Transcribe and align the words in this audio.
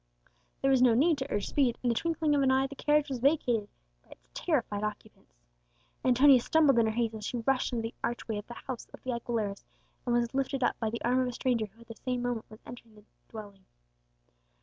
There 0.63 0.71
was 0.71 0.81
no 0.81 0.95
need 0.95 1.19
to 1.19 1.31
urge 1.31 1.45
speed; 1.45 1.77
in 1.83 1.89
the 1.89 1.93
twinkling 1.93 2.33
of 2.33 2.41
an 2.41 2.49
eye 2.49 2.65
the 2.65 2.73
carriage 2.75 3.07
was 3.07 3.19
vacated 3.19 3.69
by 4.03 4.09
its 4.13 4.31
terrified 4.33 4.83
occupants. 4.83 5.35
Antonia 6.03 6.39
stumbled 6.39 6.79
in 6.79 6.87
her 6.87 6.91
haste 6.91 7.13
as 7.13 7.23
she 7.23 7.37
rushed 7.45 7.71
under 7.71 7.83
the 7.83 7.93
archway 8.03 8.39
of 8.39 8.47
the 8.47 8.55
house 8.55 8.87
of 8.95 9.03
the 9.03 9.11
Aguileras, 9.11 9.63
and 10.07 10.15
was 10.15 10.33
lifted 10.33 10.63
up 10.63 10.75
by 10.79 10.89
the 10.89 11.03
arm 11.03 11.19
of 11.19 11.27
a 11.27 11.33
stranger 11.33 11.67
who 11.67 11.81
at 11.81 11.87
the 11.87 11.93
same 11.97 12.23
moment 12.23 12.47
was 12.49 12.61
entering 12.65 12.95
the 12.95 13.03
dwelling. 13.29 13.63